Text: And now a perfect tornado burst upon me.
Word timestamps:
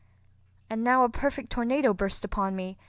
And 0.67 0.83
now 0.83 1.03
a 1.03 1.09
perfect 1.09 1.51
tornado 1.51 1.93
burst 1.93 2.25
upon 2.25 2.55
me. 2.55 2.79